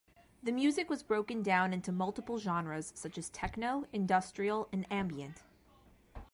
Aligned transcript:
The 0.41 0.51
music 0.51 0.89
was 0.89 1.03
broken 1.03 1.43
down 1.43 1.73
into 1.73 1.91
multiple 1.91 2.39
genres 2.39 2.91
such 2.95 3.19
as 3.19 3.29
techno, 3.29 3.85
industrial, 3.93 4.67
and 4.73 4.91
ambient. 4.91 5.43